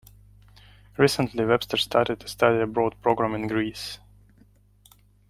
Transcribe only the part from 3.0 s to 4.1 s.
program in Greece.